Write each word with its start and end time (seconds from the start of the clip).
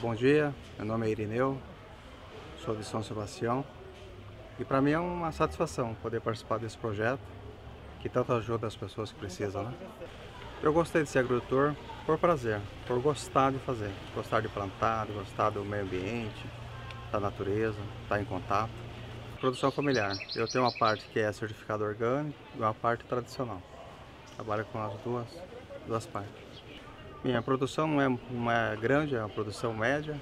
bom 0.00 0.14
dia, 0.14 0.54
meu 0.78 0.86
nome 0.86 1.06
é 1.06 1.10
Irineu, 1.10 1.60
sou 2.64 2.74
de 2.74 2.82
São 2.82 3.02
Sebastião 3.02 3.62
e 4.58 4.64
para 4.64 4.80
mim 4.80 4.92
é 4.92 4.98
uma 4.98 5.30
satisfação 5.30 5.94
poder 5.96 6.22
participar 6.22 6.58
desse 6.58 6.78
projeto 6.78 7.20
que 8.00 8.08
tanto 8.08 8.32
ajuda 8.32 8.66
as 8.66 8.74
pessoas 8.74 9.12
que 9.12 9.18
precisam. 9.18 9.62
Né? 9.64 9.74
Eu 10.62 10.72
gostei 10.72 11.02
de 11.02 11.08
ser 11.10 11.18
agricultor 11.18 11.74
por 12.06 12.16
prazer, 12.18 12.62
por 12.86 12.98
gostar 12.98 13.52
de 13.52 13.58
fazer, 13.58 13.90
gostar 14.14 14.40
de 14.40 14.48
plantar, 14.48 15.06
de 15.06 15.12
gostar 15.12 15.50
do 15.50 15.62
meio 15.62 15.82
ambiente, 15.82 16.46
da 17.12 17.20
natureza, 17.20 17.78
estar 18.02 18.22
em 18.22 18.24
contato. 18.24 18.72
Produção 19.38 19.70
familiar, 19.70 20.16
eu 20.34 20.48
tenho 20.48 20.64
uma 20.64 20.72
parte 20.72 21.04
que 21.08 21.18
é 21.18 21.30
certificado 21.30 21.84
orgânico 21.84 22.38
e 22.54 22.58
uma 22.58 22.72
parte 22.72 23.04
tradicional. 23.04 23.60
Trabalho 24.34 24.64
com 24.72 24.82
as 24.82 24.94
duas, 25.02 25.26
duas 25.86 26.06
partes. 26.06 26.49
Minha 27.22 27.42
produção 27.42 27.86
não 27.86 28.00
é, 28.00 28.18
não 28.30 28.50
é 28.50 28.76
grande, 28.76 29.14
é 29.14 29.18
uma 29.18 29.28
produção 29.28 29.74
média, 29.74 30.16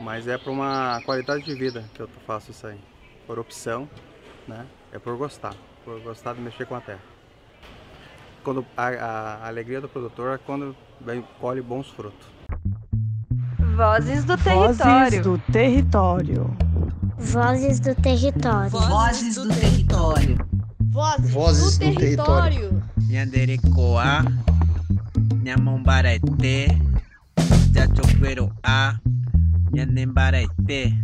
mas 0.00 0.28
é 0.28 0.36
para 0.36 0.52
uma 0.52 1.00
qualidade 1.04 1.44
de 1.44 1.54
vida 1.54 1.84
que 1.94 2.00
eu 2.00 2.08
faço 2.26 2.50
isso 2.50 2.66
aí. 2.66 2.78
Por 3.26 3.38
opção, 3.38 3.88
né? 4.46 4.66
É 4.92 4.98
por 4.98 5.16
gostar, 5.16 5.54
por 5.82 5.98
gostar 6.00 6.34
de 6.34 6.42
mexer 6.42 6.66
com 6.66 6.74
a 6.74 6.80
terra. 6.80 7.00
Quando 8.42 8.66
a, 8.76 8.88
a 8.88 9.48
alegria 9.48 9.80
do 9.80 9.88
produtor 9.88 10.34
é 10.34 10.38
quando 10.38 10.76
colhe 11.40 11.62
bons 11.62 11.88
frutos. 11.88 12.28
Vozes 13.74 14.24
do 14.24 14.36
território. 14.36 14.76
Vozes 14.76 15.20
do 15.22 15.38
território. 15.50 16.56
Vozes 17.18 17.80
do 17.80 17.94
território. 17.94 18.70
Vozes 18.70 19.34
do 19.36 19.48
território. 19.48 20.48
Vozes, 20.90 21.30
Vozes 21.30 21.78
do, 21.78 21.86
do 21.86 21.98
território. 21.98 22.58
território. 22.60 24.53
Nyanderekoa, 25.44 25.52
Nyamombarete, 25.52 26.66
Jachoperoa, 27.74 29.00
Nyanembarete. 29.72 30.94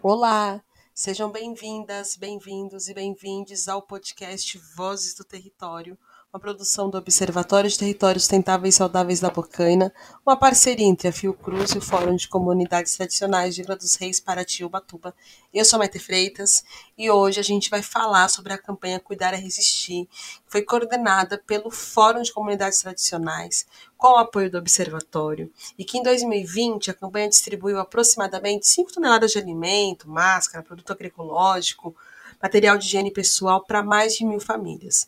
Olá, 0.00 0.62
sejam 0.94 1.30
bem-vindas, 1.32 2.16
bem-vindos 2.16 2.88
e 2.88 2.94
bem-vindes 2.94 3.66
ao 3.66 3.82
podcast 3.82 4.58
Vozes 4.76 5.14
do 5.14 5.24
Território, 5.24 5.98
uma 6.32 6.40
produção 6.40 6.88
do 6.88 6.96
Observatório 6.96 7.68
de 7.68 7.78
Territórios 7.78 8.22
Sustentáveis 8.22 8.74
e 8.74 8.78
Saudáveis 8.78 9.20
da 9.20 9.28
Bocaina, 9.28 9.92
uma 10.24 10.34
parceria 10.34 10.86
entre 10.86 11.06
a 11.06 11.12
Fiocruz 11.12 11.72
e 11.72 11.78
o 11.78 11.82
Fórum 11.82 12.16
de 12.16 12.26
Comunidades 12.26 12.96
Tradicionais 12.96 13.54
de 13.54 13.60
Vila 13.60 13.76
dos 13.76 13.96
Reis, 13.96 14.18
Paraty 14.18 14.62
e 14.62 14.64
Ubatuba. 14.64 15.14
Eu 15.52 15.62
sou 15.62 15.78
Maite 15.78 15.98
Freitas 15.98 16.64
e 16.96 17.10
hoje 17.10 17.38
a 17.38 17.42
gente 17.42 17.68
vai 17.68 17.82
falar 17.82 18.30
sobre 18.30 18.54
a 18.54 18.56
campanha 18.56 18.98
Cuidar 18.98 19.34
é 19.34 19.36
Resistir, 19.36 20.06
que 20.06 20.40
foi 20.46 20.62
coordenada 20.62 21.36
pelo 21.36 21.70
Fórum 21.70 22.22
de 22.22 22.32
Comunidades 22.32 22.80
Tradicionais, 22.80 23.66
com 23.98 24.14
o 24.14 24.16
apoio 24.16 24.50
do 24.50 24.56
Observatório, 24.56 25.52
e 25.76 25.84
que 25.84 25.98
em 25.98 26.02
2020 26.02 26.90
a 26.90 26.94
campanha 26.94 27.28
distribuiu 27.28 27.78
aproximadamente 27.78 28.66
5 28.68 28.90
toneladas 28.90 29.32
de 29.32 29.38
alimento, 29.38 30.08
máscara, 30.08 30.64
produto 30.64 30.94
agroecológico, 30.94 31.94
material 32.42 32.78
de 32.78 32.86
higiene 32.86 33.10
pessoal 33.10 33.62
para 33.62 33.82
mais 33.82 34.14
de 34.14 34.24
mil 34.24 34.40
famílias. 34.40 35.06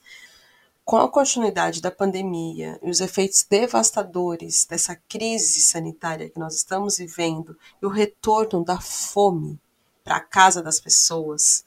Com 0.85 0.99
a 0.99 1.09
continuidade 1.09 1.81
da 1.81 1.91
pandemia 1.91 2.79
e 2.83 2.91
os 2.91 3.01
efeitos 3.01 3.47
devastadores 3.49 4.67
dessa 4.67 4.95
crise 5.09 5.63
sanitária 5.63 6.29
que 6.29 6.39
nós 6.39 6.57
estamos 6.57 6.99
vivendo 6.99 7.57
e 7.81 7.87
o 7.87 7.89
retorno 7.89 8.63
da 8.63 8.79
fome 8.79 9.59
para 10.05 10.17
a 10.17 10.21
casa 10.21 10.63
das 10.63 10.79
pessoas, 10.79 11.65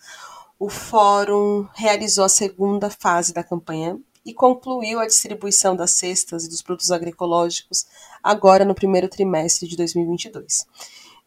o 0.59 0.69
Fórum 0.69 1.67
realizou 1.73 2.25
a 2.25 2.29
segunda 2.29 2.91
fase 2.91 3.33
da 3.33 3.43
campanha 3.43 3.99
e 4.23 4.35
concluiu 4.35 4.99
a 4.99 5.07
distribuição 5.07 5.75
das 5.75 5.91
cestas 5.91 6.45
e 6.45 6.49
dos 6.49 6.61
produtos 6.61 6.91
agroecológicos 6.91 7.87
agora 8.21 8.63
no 8.63 8.75
primeiro 8.75 9.09
trimestre 9.09 9.67
de 9.67 9.75
2022. 9.75 10.67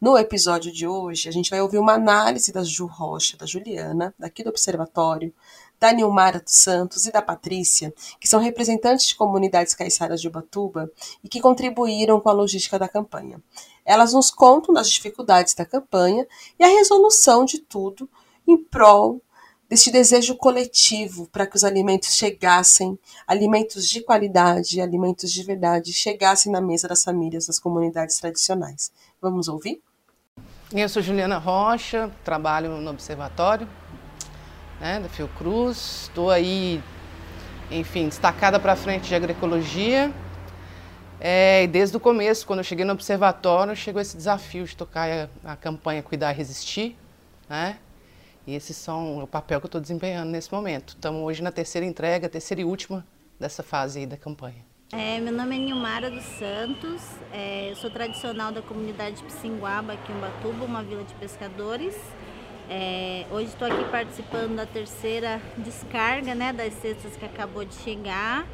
No 0.01 0.17
episódio 0.17 0.73
de 0.73 0.87
hoje, 0.87 1.29
a 1.29 1.33
gente 1.33 1.51
vai 1.51 1.61
ouvir 1.61 1.77
uma 1.77 1.93
análise 1.93 2.53
da 2.53 2.63
Ju 2.63 2.87
Rocha, 2.87 3.37
da 3.37 3.45
Juliana, 3.45 4.15
daqui 4.19 4.43
do 4.43 4.49
Observatório, 4.49 5.35
da 5.81 5.93
Nilmara 5.93 6.39
dos 6.39 6.57
Santos 6.57 7.07
e 7.07 7.11
da 7.11 7.23
Patrícia, 7.23 7.93
que 8.21 8.29
são 8.29 8.39
representantes 8.39 9.07
de 9.07 9.17
comunidades 9.17 9.73
caiçaras 9.73 10.21
de 10.21 10.29
Ubatuba 10.29 10.91
e 11.25 11.29
que 11.29 11.41
contribuíram 11.41 12.21
com 12.21 12.29
a 12.29 12.33
logística 12.33 12.79
da 12.79 12.87
campanha. 12.87 13.43
Elas 13.85 14.13
nos 14.13 14.31
contam 14.31 14.75
das 14.75 14.91
dificuldades 14.91 15.55
da 15.55 15.65
campanha 15.65 16.27
e 16.59 16.63
a 16.63 16.69
resolução 16.69 17.47
de 17.47 17.59
tudo 17.59 18.09
em 18.47 18.59
prol 18.59 19.23
deste 19.71 19.91
desejo 19.91 20.37
coletivo 20.37 21.29
para 21.29 21.47
que 21.47 21.57
os 21.57 21.65
alimentos 21.65 22.15
chegassem, 22.15 22.99
alimentos 23.27 23.89
de 23.89 24.03
qualidade, 24.03 24.81
alimentos 24.81 25.33
de 25.33 25.43
verdade, 25.45 25.93
chegassem 25.93 26.53
na 26.53 26.61
mesa 26.61 26.89
das 26.89 27.05
famílias 27.05 27.47
das 27.47 27.59
comunidades 27.59 28.19
tradicionais. 28.19 28.93
Vamos 29.23 29.49
ouvir? 29.49 29.81
Eu 30.73 30.89
sou 30.89 31.01
Juliana 31.01 31.39
Rocha, 31.39 32.11
trabalho 32.25 32.77
no 32.81 32.91
Observatório 32.91 33.67
né, 34.81 34.99
da 34.99 35.09
Fiocruz. 35.09 36.05
Estou 36.05 36.31
aí, 36.31 36.83
enfim, 37.71 38.09
destacada 38.09 38.59
para 38.59 38.75
frente 38.75 39.09
de 39.09 39.15
agroecologia. 39.15 40.13
É, 41.21 41.67
desde 41.67 41.97
o 41.97 42.01
começo, 42.01 42.47
quando 42.47 42.61
eu 42.61 42.65
cheguei 42.65 42.85
no 42.85 42.95
observatório, 42.95 43.77
chegou 43.77 44.01
esse 44.01 44.17
desafio 44.17 44.65
de 44.65 44.75
tocar 44.75 45.29
a, 45.45 45.53
a 45.53 45.57
campanha 45.57 46.03
Cuidar 46.03 46.33
e 46.33 46.37
Resistir, 46.37 46.97
né? 47.49 47.77
E 48.47 48.55
esses 48.55 48.75
são 48.75 49.23
o 49.23 49.27
papel 49.27 49.61
que 49.61 49.67
eu 49.67 49.69
estou 49.69 49.81
desempenhando 49.81 50.31
nesse 50.31 50.51
momento. 50.51 50.95
Estamos 50.95 51.23
hoje 51.23 51.43
na 51.43 51.53
terceira 51.53 51.87
entrega, 51.87 52.27
terceira 52.27 52.63
e 52.63 52.65
última 52.65 53.07
dessa 53.39 53.63
fase 53.63 54.07
da 54.07 54.17
campanha. 54.17 54.65
É, 54.93 55.21
meu 55.21 55.33
nome 55.33 55.55
é 55.55 55.59
Nilmara 55.59 56.11
dos 56.11 56.25
Santos, 56.25 57.01
é, 57.33 57.71
eu 57.71 57.77
sou 57.77 57.89
tradicional 57.91 58.51
da 58.51 58.61
comunidade 58.61 59.19
de 59.19 59.23
Pissinguaba, 59.23 59.93
aqui 59.93 60.11
em 60.11 60.17
Ubatuba, 60.17 60.65
uma 60.65 60.83
vila 60.83 61.05
de 61.05 61.15
pescadores. 61.15 61.95
É, 62.73 63.27
hoje 63.33 63.49
estou 63.49 63.67
aqui 63.67 63.83
participando 63.91 64.55
da 64.55 64.65
terceira 64.65 65.43
descarga 65.59 66.37
né, 66.37 66.53
das 66.53 66.73
cestas 66.75 67.17
que 67.17 67.25
acabou 67.25 67.65
de 67.65 67.75
chegar. 67.75 68.47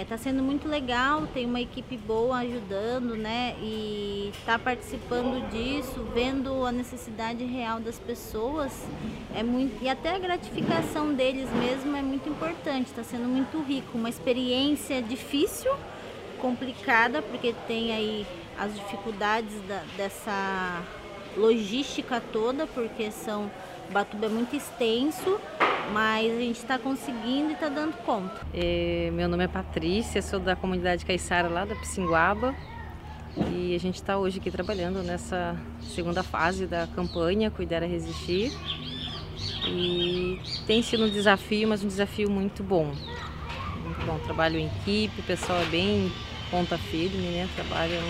Está 0.00 0.14
é, 0.14 0.18
sendo 0.18 0.44
muito 0.44 0.68
legal, 0.68 1.26
tem 1.26 1.44
uma 1.44 1.60
equipe 1.60 1.96
boa 1.96 2.38
ajudando, 2.38 3.16
né? 3.16 3.56
E 3.60 4.30
está 4.32 4.58
participando 4.60 5.48
disso, 5.50 6.04
vendo 6.14 6.64
a 6.64 6.70
necessidade 6.70 7.44
real 7.44 7.80
das 7.80 7.98
pessoas. 7.98 8.72
É 9.34 9.42
muito, 9.42 9.82
e 9.82 9.88
até 9.88 10.14
a 10.14 10.18
gratificação 10.20 11.12
deles 11.12 11.48
mesmo 11.50 11.96
é 11.96 12.02
muito 12.02 12.28
importante, 12.28 12.86
está 12.86 13.02
sendo 13.02 13.26
muito 13.26 13.60
rico. 13.62 13.98
Uma 13.98 14.08
experiência 14.08 15.02
difícil, 15.02 15.72
complicada, 16.40 17.22
porque 17.22 17.54
tem 17.66 17.92
aí 17.92 18.26
as 18.58 18.74
dificuldades 18.74 19.54
da, 19.68 19.82
dessa 19.96 20.82
logística 21.36 22.22
toda, 22.32 22.66
porque 22.66 23.10
são 23.10 23.50
Batuba 23.90 24.26
é 24.26 24.28
muito 24.28 24.56
extenso, 24.56 25.38
mas 25.92 26.32
a 26.32 26.38
gente 26.38 26.56
está 26.56 26.78
conseguindo 26.78 27.50
e 27.50 27.52
está 27.52 27.68
dando 27.68 27.94
conta. 28.04 28.40
É, 28.54 29.10
meu 29.12 29.28
nome 29.28 29.44
é 29.44 29.48
Patrícia, 29.48 30.22
sou 30.22 30.40
da 30.40 30.56
comunidade 30.56 31.04
Caiçara 31.04 31.48
lá 31.48 31.64
da 31.64 31.74
Pissinguaba 31.74 32.54
e 33.36 33.74
a 33.74 33.78
gente 33.78 33.96
está 33.96 34.18
hoje 34.18 34.38
aqui 34.38 34.50
trabalhando 34.50 35.02
nessa 35.02 35.56
segunda 35.82 36.22
fase 36.22 36.66
da 36.66 36.86
campanha 36.86 37.50
Cuidar 37.50 37.82
a 37.82 37.86
Resistir 37.86 38.52
e 39.66 40.40
tem 40.66 40.82
sido 40.82 41.04
um 41.04 41.10
desafio, 41.10 41.68
mas 41.68 41.84
um 41.84 41.88
desafio 41.88 42.30
muito 42.30 42.62
bom. 42.62 42.94
Muito 43.84 44.06
bom, 44.06 44.18
trabalho 44.20 44.58
em 44.58 44.66
equipe, 44.66 45.20
o 45.20 45.24
pessoal 45.24 45.60
é 45.60 45.66
bem 45.66 46.10
ponta 46.50 46.78
firme, 46.78 47.28
né? 47.28 47.48
Trabalham 47.54 48.02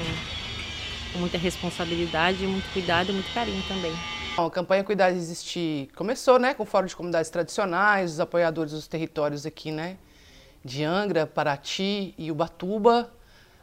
com 1.13 1.19
muita 1.19 1.37
responsabilidade, 1.39 2.47
muito 2.47 2.71
cuidado 2.73 3.11
e 3.11 3.13
muito 3.13 3.33
carinho 3.33 3.63
também. 3.69 3.93
Bom, 4.35 4.47
a 4.47 4.51
campanha 4.51 4.83
Cuidar 4.83 5.11
e 5.11 5.15
Resistir 5.15 5.91
começou 5.95 6.39
né, 6.39 6.55
com 6.55 6.63
o 6.63 6.67
Fórum 6.67 6.87
de 6.87 6.97
Comunidades 6.97 7.31
Tradicionais, 7.31 8.13
os 8.13 8.21
apoiadores 8.21 8.73
dos 8.73 8.89
territórios 8.89 9.45
aqui, 9.45 9.71
né? 9.71 9.99
De 10.65 10.83
Angra, 10.85 11.27
Paraty 11.27 12.15
e 12.17 12.31
Ubatuba, 12.31 13.13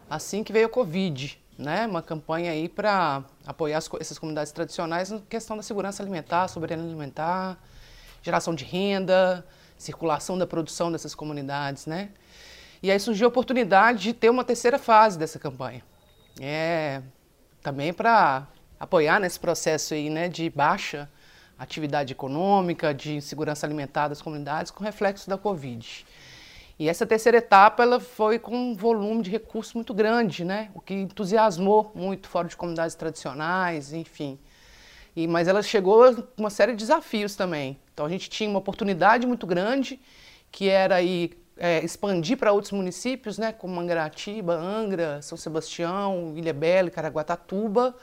assim 0.08 0.44
que 0.44 0.54
veio 0.54 0.68
a 0.68 0.70
Covid, 0.70 1.40
né? 1.58 1.88
Uma 1.88 2.04
campanha 2.04 2.52
aí 2.52 2.70
para 2.70 3.24
apoiar 3.48 3.80
as, 3.80 3.90
essas 4.00 4.20
comunidades 4.20 4.52
tradicionais 4.52 5.10
na 5.10 5.20
questão 5.28 5.58
da 5.58 5.64
segurança 5.64 6.04
alimentar, 6.04 6.48
soberania 6.48 6.86
alimentar, 6.86 7.58
geração 8.22 8.54
de 8.54 8.64
renda, 8.64 9.44
circulação 9.76 10.38
da 10.38 10.46
produção 10.46 10.92
dessas 10.92 11.16
comunidades, 11.16 11.88
né? 11.88 12.10
E 12.84 12.92
aí 12.92 13.00
surgiu 13.00 13.26
a 13.26 13.30
oportunidade 13.30 14.04
de 14.04 14.14
ter 14.14 14.30
uma 14.30 14.44
terceira 14.44 14.78
fase 14.78 15.18
dessa 15.18 15.40
campanha. 15.40 15.84
É, 16.40 17.02
também 17.62 17.94
para 17.94 18.48
apoiar 18.80 19.20
nesse 19.20 19.40
processo 19.40 19.94
aí, 19.94 20.10
né, 20.10 20.28
de 20.28 20.50
baixa 20.50 21.10
atividade 21.60 22.14
econômica, 22.14 22.94
de 22.94 23.16
insegurança 23.16 23.68
alimentar 23.68 24.08
das 24.08 24.22
comunidades 24.22 24.72
com 24.72 24.82
reflexo 24.82 25.30
da 25.30 25.38
Covid. 25.38 26.06
E 26.80 26.88
essa 26.88 27.06
terceira 27.06 27.40
etapa 27.40 27.84
ela 27.84 28.00
foi 28.00 28.40
com 28.40 28.56
um 28.56 28.74
volume 28.74 29.22
de 29.22 29.30
recursos 29.30 29.74
muito 29.74 29.94
grande, 29.94 30.46
né? 30.46 30.70
o 30.74 30.80
que 30.80 30.94
entusiasmou 30.94 31.92
muito 31.94 32.30
fora 32.30 32.48
de 32.48 32.56
comunidades 32.56 32.96
tradicionais, 32.96 33.92
enfim. 33.92 34.40
E, 35.14 35.28
mas 35.28 35.50
ela 35.50 35.62
chegou 35.62 36.16
com 36.16 36.24
uma 36.38 36.50
série 36.50 36.72
de 36.72 36.78
desafios 36.78 37.36
também. 37.36 37.78
Então 37.94 38.06
a 38.06 38.10
gente 38.10 38.30
tinha 38.30 38.50
uma 38.50 38.60
oportunidade 38.60 39.28
muito 39.28 39.46
grande, 39.46 40.00
que 40.50 40.70
era 40.70 40.96
aí 40.96 41.32
é, 41.60 41.84
expandir 41.84 42.38
para 42.38 42.54
outros 42.54 42.72
municípios, 42.72 43.38
né, 43.38 43.52
como 43.52 43.76
Mangaratiba, 43.76 44.56
Angra, 44.56 45.22
São 45.22 45.38
Sebastião, 45.38 46.34
Ilha 46.36 46.56
Caraguatatuba. 46.90 47.94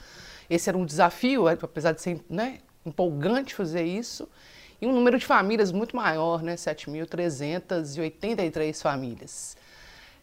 Esse 0.48 0.68
era 0.68 0.78
um 0.78 0.84
desafio, 0.84 1.48
apesar 1.48 1.90
de 1.92 2.02
ser 2.02 2.20
né, 2.28 2.58
empolgante 2.84 3.54
fazer 3.54 3.84
isso. 3.84 4.28
E 4.80 4.86
um 4.86 4.92
número 4.92 5.18
de 5.18 5.24
famílias 5.24 5.72
muito 5.72 5.96
maior, 5.96 6.42
né, 6.42 6.54
7.383 6.54 8.80
famílias. 8.80 9.56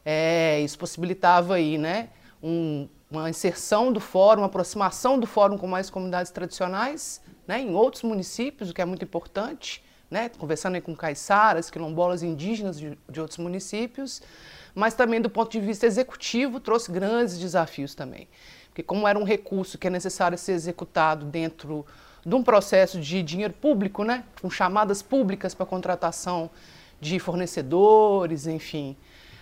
É, 0.06 0.62
isso 0.62 0.78
possibilitava 0.78 1.56
aí, 1.56 1.78
né, 1.78 2.10
um, 2.42 2.88
uma 3.10 3.30
inserção 3.30 3.92
do 3.92 4.00
fórum, 4.00 4.42
uma 4.42 4.48
aproximação 4.48 5.20
do 5.20 5.26
fórum 5.26 5.58
com 5.58 5.68
mais 5.68 5.90
comunidades 5.90 6.32
tradicionais, 6.32 7.22
né, 7.48 7.60
em 7.60 7.74
outros 7.74 8.04
municípios, 8.04 8.70
o 8.70 8.74
que 8.74 8.82
é 8.82 8.86
muito 8.86 9.04
importante, 9.04 9.84
né, 10.14 10.30
conversando 10.38 10.80
com 10.80 10.96
caiçaras, 10.96 11.72
quilombolas 11.72 12.22
indígenas 12.22 12.80
de, 12.80 12.96
de 13.10 13.20
outros 13.20 13.40
municípios, 13.40 14.22
mas 14.76 14.94
também 14.94 15.20
do 15.20 15.28
ponto 15.28 15.52
de 15.52 15.60
vista 15.60 15.88
executivo 15.88 16.60
trouxe 16.60 16.92
grandes 16.92 17.40
desafios 17.40 17.96
também. 17.96 18.28
Porque 18.68 18.84
como 18.84 19.08
era 19.08 19.18
um 19.18 19.24
recurso 19.24 19.76
que 19.76 19.88
é 19.88 19.90
necessário 19.90 20.38
ser 20.38 20.52
executado 20.52 21.26
dentro 21.26 21.84
de 22.24 22.36
um 22.36 22.44
processo 22.44 23.02
de 23.02 23.24
dinheiro 23.24 23.56
público, 23.56 24.04
né, 24.04 24.24
com 24.40 24.52
chamadas 24.52 25.02
públicas 25.02 25.56
para 25.56 25.66
contratação 25.66 26.48
de 27.02 27.18
fornecedores, 27.18 28.46
enfim, 28.46 28.96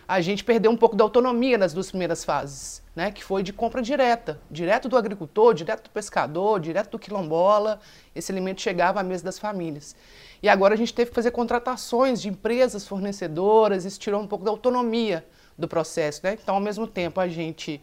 a 0.08 0.20
gente 0.22 0.44
perdeu 0.44 0.72
um 0.72 0.78
pouco 0.78 0.96
da 0.96 1.04
autonomia 1.04 1.58
nas 1.58 1.74
duas 1.74 1.90
primeiras 1.90 2.24
fases, 2.24 2.82
né, 2.96 3.12
que 3.12 3.24
foi 3.24 3.44
de 3.44 3.54
compra 3.54 3.82
direta, 3.82 4.40
direto 4.50 4.90
do 4.90 4.98
agricultor, 4.98 5.54
direto 5.54 5.84
do 5.84 5.90
pescador, 5.90 6.60
direto 6.60 6.92
do 6.92 7.00
quilombola, 7.00 7.80
esse 8.14 8.32
alimento 8.32 8.62
chegava 8.62 9.00
à 9.00 9.04
mesa 9.04 9.24
das 9.24 9.40
famílias. 9.40 9.96
E 10.44 10.50
agora 10.50 10.74
a 10.74 10.78
gente 10.78 10.94
teve 10.94 11.10
que 11.12 11.16
fazer 11.16 11.32
contratações 11.32 12.22
de 12.22 12.30
empresas 12.30 12.88
fornecedoras, 12.88 13.86
isso 13.86 14.00
tirou 14.00 14.22
um 14.22 14.28
pouco 14.28 14.44
da 14.44 14.52
autonomia 14.52 15.26
do 15.58 15.68
processo, 15.68 16.22
né? 16.24 16.38
Então, 16.42 16.56
ao 16.56 16.62
mesmo 16.62 16.88
tempo, 16.88 17.20
a 17.20 17.28
gente 17.28 17.82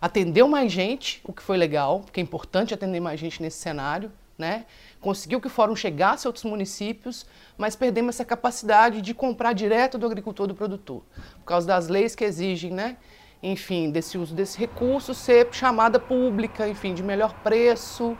atendeu 0.00 0.46
mais 0.46 0.70
gente, 0.70 1.20
o 1.24 1.32
que 1.32 1.42
foi 1.42 1.56
legal, 1.56 2.00
porque 2.00 2.20
é 2.20 2.22
importante 2.22 2.72
atender 2.72 3.00
mais 3.00 3.18
gente 3.18 3.42
nesse 3.42 3.58
cenário, 3.58 4.12
né? 4.38 4.64
Conseguiu 5.00 5.40
que 5.40 5.48
o 5.48 5.50
fórum 5.50 5.74
chegasse 5.74 6.26
a 6.26 6.28
outros 6.28 6.44
municípios, 6.44 7.26
mas 7.58 7.74
perdemos 7.74 8.14
essa 8.14 8.24
capacidade 8.24 9.02
de 9.02 9.12
comprar 9.12 9.52
direto 9.52 9.98
do 9.98 10.06
agricultor 10.06 10.46
do 10.46 10.54
produtor, 10.54 11.02
por 11.40 11.44
causa 11.44 11.66
das 11.66 11.88
leis 11.88 12.14
que 12.14 12.24
exigem, 12.24 12.70
né? 12.70 12.96
Enfim, 13.42 13.90
desse 13.90 14.16
uso 14.16 14.34
desse 14.34 14.58
recurso 14.58 15.12
ser 15.12 15.48
chamada 15.50 15.98
pública, 15.98 16.68
enfim, 16.68 16.94
de 16.94 17.02
melhor 17.02 17.34
preço, 17.42 18.16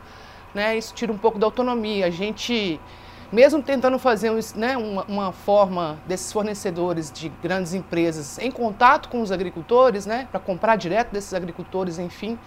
né? 0.53 0.77
Isso 0.77 0.93
tira 0.93 1.11
um 1.11 1.17
pouco 1.17 1.39
da 1.39 1.47
autonomia. 1.47 2.05
A 2.05 2.09
gente, 2.09 2.79
mesmo 3.31 3.63
tentando 3.63 3.97
fazer 3.97 4.31
né, 4.55 4.75
uma, 4.75 5.03
uma 5.05 5.31
forma 5.31 5.99
desses 6.05 6.31
fornecedores 6.33 7.11
de 7.11 7.29
grandes 7.41 7.73
empresas 7.73 8.37
em 8.39 8.51
contato 8.51 9.07
com 9.07 9.21
os 9.21 9.31
agricultores, 9.31 10.05
né? 10.05 10.27
Para 10.31 10.39
comprar 10.39 10.75
direto 10.75 11.11
desses 11.11 11.33
agricultores, 11.33 11.97
enfim, 11.97 12.37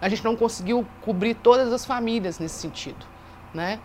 a 0.00 0.08
gente 0.08 0.24
não 0.24 0.36
conseguiu 0.36 0.86
cobrir 1.02 1.34
todas 1.34 1.72
as 1.72 1.84
famílias 1.84 2.38
nesse 2.38 2.60
sentido 2.60 3.15
né? 3.56 3.80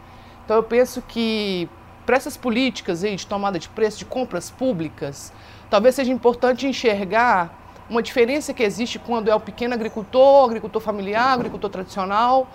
Então 0.46 0.58
eu 0.58 0.64
penso 0.64 1.02
que 1.02 1.68
para 2.06 2.18
essas 2.18 2.38
políticas 2.38 3.04
aí 3.04 3.16
de 3.16 3.26
tomada 3.26 3.58
de 3.58 3.70
preço, 3.70 3.98
de 3.98 4.06
compras 4.06 4.52
públicas, 4.52 5.32
talvez 5.70 5.96
seja 5.96 6.12
importante 6.12 6.68
enxergar 6.68 7.58
uma 7.90 8.02
diferença 8.02 8.54
que 8.54 8.64
existe 8.64 9.00
quando 9.00 9.30
é 9.30 9.36
o 9.36 9.40
pequeno 9.40 9.74
agricultor, 9.74 10.46
agricultor 10.46 10.82
familiar, 10.82 11.34
agricultor 11.34 11.70
tradicional, 11.70 12.48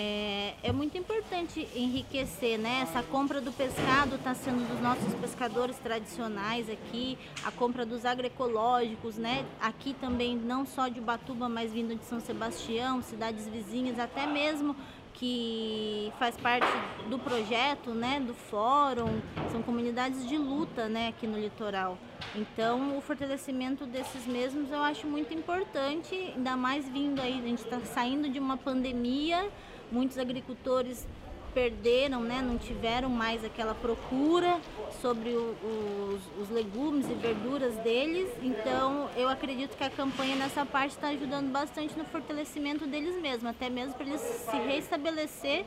é, 0.00 0.54
é, 0.62 0.70
muito 0.70 0.96
importante 0.96 1.66
enriquecer, 1.74 2.56
né? 2.56 2.82
Essa 2.84 3.02
compra 3.02 3.40
do 3.40 3.50
pescado 3.50 4.14
está 4.14 4.32
sendo 4.32 4.64
dos 4.68 4.80
nossos 4.80 5.12
pescadores 5.14 5.76
tradicionais 5.78 6.70
aqui, 6.70 7.18
a 7.44 7.50
compra 7.50 7.84
dos 7.84 8.04
agroecológicos, 8.04 9.16
né? 9.16 9.44
Aqui 9.60 9.94
também 9.94 10.36
não 10.36 10.64
só 10.64 10.86
de 10.86 11.00
Batuba, 11.00 11.48
mas 11.48 11.72
vindo 11.72 11.96
de 11.96 12.04
São 12.04 12.20
Sebastião, 12.20 13.02
cidades 13.02 13.48
vizinhas, 13.48 13.98
até 13.98 14.24
mesmo 14.24 14.76
que 15.18 16.12
faz 16.18 16.36
parte 16.36 16.66
do 17.10 17.18
projeto, 17.18 17.90
né, 17.90 18.20
do 18.20 18.34
fórum, 18.34 19.20
são 19.50 19.60
comunidades 19.62 20.26
de 20.28 20.38
luta, 20.38 20.88
né, 20.88 21.08
aqui 21.08 21.26
no 21.26 21.38
litoral. 21.38 21.98
Então, 22.36 22.96
o 22.96 23.00
fortalecimento 23.00 23.84
desses 23.84 24.26
mesmos 24.26 24.70
eu 24.70 24.80
acho 24.80 25.06
muito 25.06 25.34
importante, 25.34 26.14
ainda 26.36 26.56
mais 26.56 26.88
vindo 26.88 27.20
aí, 27.20 27.38
a 27.38 27.42
gente 27.42 27.64
está 27.64 27.80
saindo 27.80 28.28
de 28.28 28.38
uma 28.38 28.56
pandemia, 28.56 29.50
muitos 29.90 30.18
agricultores 30.18 31.06
perderam, 31.58 32.20
né, 32.20 32.40
não 32.40 32.56
tiveram 32.56 33.08
mais 33.08 33.44
aquela 33.44 33.74
procura 33.74 34.60
sobre 35.02 35.30
o, 35.30 35.56
os, 35.64 36.42
os, 36.42 36.50
legumes 36.50 37.04
e 37.10 37.14
verduras 37.14 37.74
deles. 37.78 38.28
Então, 38.40 39.08
eu 39.16 39.28
acredito 39.28 39.76
que 39.76 39.82
a 39.82 39.90
campanha 39.90 40.36
nessa 40.36 40.64
parte 40.64 40.92
está 40.92 41.08
ajudando 41.08 41.50
bastante 41.50 41.98
no 41.98 42.04
fortalecimento 42.04 42.86
deles 42.86 43.20
mesmos, 43.20 43.50
até 43.50 43.68
mesmo 43.68 43.94
para 43.94 44.06
eles 44.06 44.20
se 44.20 44.56
restabelecer 44.56 45.64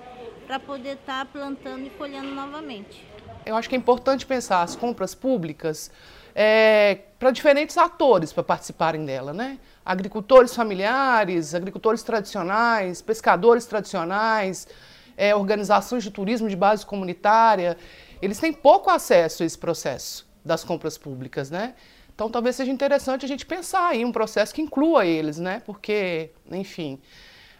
para 0.47 0.61
poder 0.61 0.93
estar 0.93 1.25
tá 1.25 1.29
plantando 1.29 1.85
e 1.85 1.89
colhendo 1.89 2.33
novamente. 2.33 3.05
Eu 3.45 3.57
acho 3.57 3.67
que 3.67 3.75
é 3.75 3.77
importante 3.77 4.25
pensar 4.25 4.61
as 4.61 4.77
compras 4.77 5.13
públicas 5.13 5.91
é, 6.33 6.99
para 7.19 7.31
diferentes 7.31 7.77
atores 7.77 8.31
para 8.31 8.43
participarem 8.43 9.05
dela, 9.05 9.33
né? 9.33 9.59
Agricultores 9.85 10.55
familiares, 10.55 11.53
agricultores 11.53 12.01
tradicionais, 12.01 13.01
pescadores 13.01 13.65
tradicionais, 13.65 14.69
é, 15.17 15.35
organizações 15.35 16.03
de 16.03 16.11
turismo 16.11 16.49
de 16.49 16.55
base 16.55 16.85
comunitária, 16.85 17.77
eles 18.21 18.39
têm 18.39 18.53
pouco 18.53 18.89
acesso 18.89 19.43
a 19.43 19.45
esse 19.45 19.57
processo 19.57 20.27
das 20.43 20.63
compras 20.63 20.97
públicas, 20.97 21.49
né? 21.49 21.75
Então 22.13 22.29
talvez 22.29 22.55
seja 22.55 22.71
interessante 22.71 23.25
a 23.25 23.27
gente 23.27 23.45
pensar 23.45 23.95
em 23.95 24.05
um 24.05 24.11
processo 24.11 24.53
que 24.53 24.61
inclua 24.61 25.05
eles, 25.05 25.37
né? 25.37 25.61
Porque, 25.65 26.31
enfim, 26.51 26.99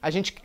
a 0.01 0.11
gente 0.11 0.35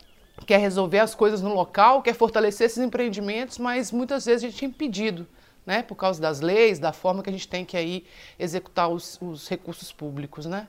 quer 0.47 0.59
resolver 0.59 1.01
as 1.01 1.15
coisas 1.15 1.43
no 1.43 1.53
local, 1.55 2.03
quer 2.03 2.15
fortalecer 2.15 2.67
esses 2.67 2.79
empreendimentos, 2.79 3.59
mas 3.59 3.91
muitas 3.91 4.25
vezes 4.25 4.45
a 4.45 4.49
gente 4.49 4.65
é 4.65 4.69
impedido, 4.69 5.27
né? 5.65 5.83
Por 5.83 5.97
causa 5.97 6.21
das 6.21 6.41
leis, 6.41 6.79
da 6.79 6.93
forma 6.93 7.23
que 7.23 7.31
a 7.31 7.33
gente 7.33 7.49
tem 7.49 7.65
que 7.65 7.77
aí 7.77 8.07
executar 8.39 8.89
os, 8.89 9.19
os 9.21 9.49
recursos 9.49 9.93
públicos, 9.93 10.47
né? 10.47 10.69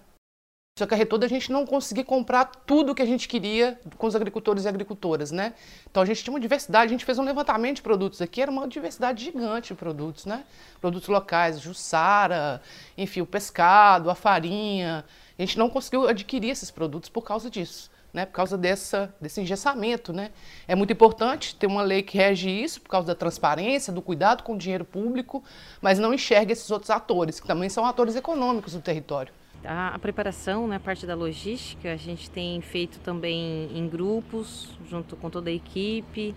Isso 0.77 0.83
acarretou 0.83 1.17
da 1.17 1.27
gente 1.27 1.51
não 1.51 1.65
conseguir 1.65 2.03
comprar 2.03 2.45
tudo 2.45 2.93
que 2.93 3.01
a 3.01 3.05
gente 3.05 3.27
queria 3.27 3.79
com 3.97 4.05
os 4.05 4.15
agricultores 4.15 4.63
e 4.63 4.67
agricultoras, 4.67 5.31
né? 5.31 5.55
Então 5.89 6.03
a 6.03 6.05
gente 6.05 6.23
tinha 6.23 6.31
uma 6.31 6.39
diversidade, 6.39 6.85
a 6.85 6.89
gente 6.89 7.03
fez 7.03 7.17
um 7.17 7.23
levantamento 7.23 7.77
de 7.77 7.81
produtos 7.81 8.21
aqui, 8.21 8.43
era 8.43 8.51
uma 8.51 8.67
diversidade 8.67 9.23
gigante 9.23 9.69
de 9.69 9.73
produtos, 9.73 10.27
né? 10.27 10.43
Produtos 10.79 11.09
locais, 11.09 11.59
jussara, 11.59 12.61
enfim, 12.95 13.21
o 13.21 13.25
pescado, 13.25 14.11
a 14.11 14.13
farinha. 14.13 15.03
A 15.35 15.41
gente 15.41 15.57
não 15.57 15.67
conseguiu 15.67 16.07
adquirir 16.07 16.51
esses 16.51 16.69
produtos 16.69 17.09
por 17.09 17.23
causa 17.23 17.49
disso. 17.49 17.89
Né, 18.13 18.25
por 18.25 18.33
causa 18.33 18.57
dessa, 18.57 19.13
desse 19.19 19.41
engessamento. 19.41 20.13
Né? 20.13 20.31
É 20.67 20.73
muito 20.75 20.93
importante 20.93 21.53
ter 21.55 21.67
uma 21.67 21.81
lei 21.81 22.01
que 22.01 22.17
rege 22.17 22.49
isso, 22.49 22.81
por 22.81 22.89
causa 22.89 23.07
da 23.07 23.13
transparência, 23.13 23.91
do 23.91 24.01
cuidado 24.01 24.43
com 24.43 24.53
o 24.53 24.57
dinheiro 24.57 24.85
público, 24.85 25.43
mas 25.81 25.99
não 25.99 26.13
enxerga 26.13 26.53
esses 26.53 26.71
outros 26.71 26.89
atores, 26.89 27.39
que 27.39 27.45
também 27.45 27.67
são 27.67 27.85
atores 27.85 28.15
econômicos 28.15 28.73
do 28.73 28.81
território. 28.81 29.33
A, 29.67 29.95
a 29.95 29.99
preparação, 29.99 30.65
né, 30.65 30.77
a 30.77 30.79
parte 30.79 31.05
da 31.05 31.13
logística, 31.13 31.91
a 31.91 31.97
gente 31.97 32.29
tem 32.29 32.61
feito 32.61 32.99
também 33.01 33.69
em 33.75 33.85
grupos, 33.89 34.69
junto 34.89 35.17
com 35.17 35.29
toda 35.29 35.49
a 35.49 35.53
equipe. 35.53 36.33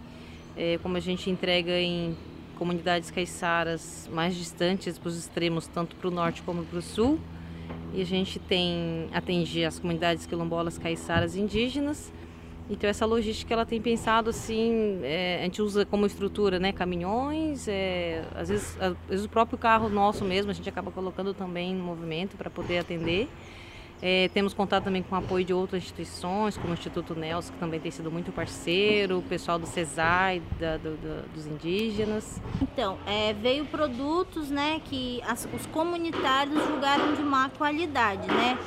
É, 0.56 0.78
como 0.82 0.96
a 0.96 1.00
gente 1.00 1.30
entrega 1.30 1.78
em 1.78 2.16
comunidades 2.58 3.08
caiçaras 3.08 4.10
mais 4.12 4.34
distantes 4.34 4.98
para 4.98 5.08
os 5.08 5.16
extremos, 5.16 5.68
tanto 5.68 5.94
para 5.94 6.08
o 6.08 6.10
norte 6.10 6.42
como 6.42 6.64
para 6.64 6.80
o 6.80 6.82
sul. 6.82 7.20
E 7.94 8.02
a 8.02 8.04
gente 8.04 8.40
tem 8.40 9.08
atende 9.12 9.64
as 9.64 9.78
comunidades 9.78 10.26
quilombolas 10.26 10.76
caiçaras 10.76 11.36
indígenas 11.36 12.12
então 12.70 12.88
essa 12.88 13.04
logística 13.04 13.52
ela 13.52 13.66
tem 13.66 13.82
pensado 13.82 14.30
assim, 14.30 15.00
é, 15.02 15.40
a 15.40 15.44
gente 15.44 15.60
usa 15.60 15.84
como 15.84 16.06
estrutura, 16.06 16.60
né, 16.60 16.72
caminhões, 16.72 17.66
é, 17.66 18.24
às, 18.34 18.48
vezes, 18.48 18.80
às 18.80 18.96
vezes 19.08 19.24
o 19.26 19.28
próprio 19.28 19.58
carro 19.58 19.88
nosso 19.88 20.24
mesmo 20.24 20.52
a 20.52 20.54
gente 20.54 20.68
acaba 20.68 20.92
colocando 20.92 21.34
também 21.34 21.74
no 21.74 21.82
movimento 21.82 22.36
para 22.36 22.48
poder 22.48 22.78
atender. 22.78 23.28
É, 24.02 24.28
temos 24.32 24.54
contato 24.54 24.84
também 24.84 25.02
com 25.02 25.14
o 25.14 25.18
apoio 25.18 25.44
de 25.44 25.52
outras 25.52 25.82
instituições, 25.82 26.56
como 26.56 26.70
o 26.70 26.74
Instituto 26.74 27.14
Nelson, 27.14 27.52
que 27.52 27.58
também 27.58 27.78
tem 27.78 27.90
sido 27.90 28.10
muito 28.10 28.32
parceiro, 28.32 29.18
o 29.18 29.22
pessoal 29.22 29.58
do 29.58 29.66
CESAI, 29.66 30.42
da, 30.58 30.76
do, 30.78 30.96
do, 30.96 31.28
dos 31.34 31.46
indígenas. 31.46 32.40
Então, 32.62 32.98
é, 33.06 33.34
veio 33.34 33.66
produtos 33.66 34.50
né, 34.50 34.80
que 34.84 35.20
as, 35.26 35.46
os 35.52 35.66
comunitários 35.66 36.64
julgaram 36.66 37.14
de 37.14 37.22
má 37.22 37.50
qualidade. 37.50 38.26
Né? 38.26 38.58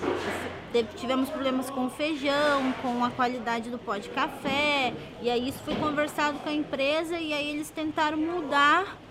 Tivemos 0.97 1.29
problemas 1.29 1.69
com 1.69 1.85
o 1.85 1.89
feijão, 1.89 2.71
com 2.81 3.03
a 3.03 3.09
qualidade 3.09 3.69
do 3.69 3.77
pó 3.77 3.97
de 3.97 4.09
café, 4.09 4.93
e 5.21 5.29
aí 5.29 5.49
isso 5.49 5.59
foi 5.63 5.75
conversado 5.75 6.39
com 6.39 6.49
a 6.49 6.53
empresa 6.53 7.19
e 7.19 7.33
aí 7.33 7.49
eles 7.49 7.69
tentaram 7.69 8.17
mudar 8.17 9.02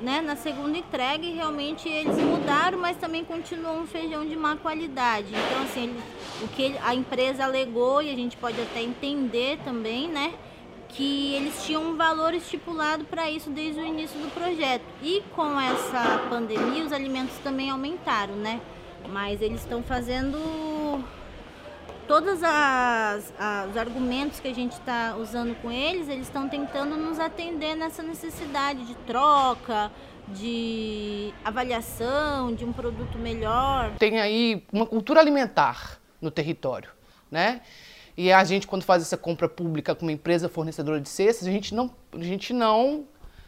né, 0.00 0.20
na 0.20 0.36
segunda 0.36 0.78
entrega 0.78 1.26
realmente 1.26 1.88
eles 1.88 2.16
mudaram, 2.18 2.78
mas 2.78 2.96
também 2.96 3.24
continuou 3.24 3.78
um 3.78 3.86
feijão 3.86 4.26
de 4.26 4.36
má 4.36 4.56
qualidade. 4.56 5.28
Então, 5.28 5.62
assim, 5.62 5.84
ele, 5.84 6.00
o 6.42 6.48
que 6.48 6.76
a 6.82 6.94
empresa 6.94 7.44
alegou, 7.44 8.00
e 8.02 8.10
a 8.10 8.14
gente 8.14 8.36
pode 8.36 8.60
até 8.60 8.82
entender 8.82 9.58
também, 9.64 10.08
né? 10.08 10.34
que 10.88 11.34
eles 11.34 11.64
tinham 11.64 11.90
um 11.90 11.96
valor 11.96 12.32
estipulado 12.34 13.04
para 13.04 13.30
isso 13.30 13.50
desde 13.50 13.80
o 13.80 13.84
início 13.84 14.18
do 14.20 14.32
projeto. 14.32 14.84
E 15.02 15.22
com 15.36 15.60
essa 15.60 16.26
pandemia, 16.30 16.84
os 16.84 16.92
alimentos 16.92 17.36
também 17.38 17.70
aumentaram, 17.70 18.34
né? 18.34 18.60
Mas 19.10 19.40
eles 19.40 19.60
estão 19.60 19.82
fazendo 19.82 20.38
todos 22.08 22.42
as, 22.42 23.32
as, 23.38 23.70
os 23.70 23.76
argumentos 23.76 24.40
que 24.40 24.48
a 24.48 24.54
gente 24.54 24.72
está 24.72 25.14
usando 25.16 25.54
com 25.60 25.70
eles, 25.70 26.08
eles 26.08 26.26
estão 26.26 26.48
tentando 26.48 26.96
nos 26.96 27.20
atender 27.20 27.76
nessa 27.76 28.02
necessidade 28.02 28.84
de 28.86 28.94
troca, 29.06 29.92
de 30.28 31.32
avaliação, 31.44 32.54
de 32.54 32.64
um 32.64 32.72
produto 32.72 33.18
melhor. 33.18 33.92
Tem 33.98 34.18
aí 34.18 34.64
uma 34.72 34.86
cultura 34.86 35.20
alimentar 35.20 36.00
no 36.20 36.30
território, 36.30 36.90
né? 37.30 37.60
E 38.16 38.32
a 38.32 38.42
gente, 38.42 38.66
quando 38.66 38.82
faz 38.82 39.02
essa 39.02 39.16
compra 39.16 39.48
pública 39.48 39.94
com 39.94 40.04
uma 40.04 40.10
empresa 40.10 40.48
fornecedora 40.48 41.00
de 41.00 41.08
cestas, 41.08 41.46
a 41.46 41.52
gente 41.52 41.72
não, 41.72 41.94
a 42.12 42.22
gente 42.22 42.52
não 42.52 43.06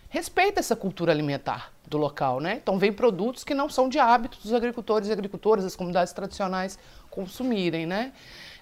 respeita 0.08 0.60
essa 0.60 0.76
cultura 0.76 1.10
alimentar 1.10 1.72
do 1.88 1.98
local, 1.98 2.40
né? 2.40 2.60
Então 2.62 2.78
vem 2.78 2.92
produtos 2.92 3.42
que 3.42 3.54
não 3.54 3.68
são 3.68 3.88
de 3.88 3.98
hábito 3.98 4.38
dos 4.40 4.52
agricultores 4.52 5.08
e 5.08 5.12
agricultoras, 5.12 5.64
das 5.64 5.74
comunidades 5.74 6.12
tradicionais 6.12 6.78
consumirem, 7.10 7.84
né? 7.84 8.12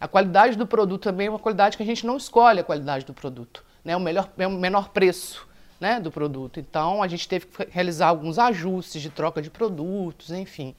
A 0.00 0.06
qualidade 0.06 0.56
do 0.56 0.66
produto 0.66 1.02
também 1.02 1.26
é 1.26 1.30
uma 1.30 1.38
qualidade 1.38 1.76
que 1.76 1.82
a 1.82 1.86
gente 1.86 2.06
não 2.06 2.16
escolhe 2.16 2.60
a 2.60 2.64
qualidade 2.64 3.04
do 3.04 3.12
produto, 3.12 3.64
né? 3.84 3.96
O 3.96 4.00
melhor 4.00 4.28
é 4.38 4.46
o 4.46 4.50
menor 4.50 4.90
preço, 4.90 5.46
né, 5.80 6.00
do 6.00 6.10
produto. 6.10 6.58
Então 6.60 7.02
a 7.02 7.08
gente 7.08 7.28
teve 7.28 7.46
que 7.46 7.68
realizar 7.70 8.08
alguns 8.08 8.38
ajustes 8.38 9.00
de 9.00 9.10
troca 9.10 9.40
de 9.40 9.50
produtos, 9.50 10.30
enfim. 10.30 10.74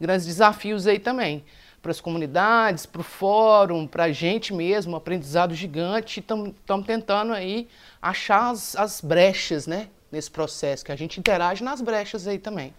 Grandes 0.00 0.26
desafios 0.26 0.86
aí 0.86 0.98
também 0.98 1.44
para 1.82 1.90
as 1.90 2.00
comunidades, 2.00 2.84
para 2.84 3.00
o 3.00 3.04
fórum, 3.04 3.86
para 3.86 4.04
a 4.04 4.12
gente 4.12 4.52
mesmo, 4.52 4.96
aprendizado 4.96 5.54
gigante. 5.54 6.20
Estamos 6.20 6.86
tentando 6.86 7.32
aí 7.32 7.68
achar 8.02 8.50
as, 8.50 8.76
as 8.76 9.00
brechas 9.00 9.66
né, 9.66 9.88
nesse 10.12 10.30
processo, 10.30 10.84
que 10.84 10.92
a 10.92 10.96
gente 10.96 11.18
interage 11.18 11.64
nas 11.64 11.80
brechas 11.80 12.26
aí 12.26 12.38
também. 12.38 12.74